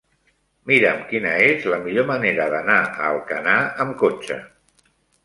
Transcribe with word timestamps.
Mira'm 0.69 1.01
quina 1.11 1.33
és 1.49 1.67
la 1.73 1.77
millor 1.83 2.07
manera 2.11 2.47
d'anar 2.53 2.79
a 2.87 3.05
Alcanar 3.11 3.59
amb 3.87 3.95
cotxe. 4.05 4.39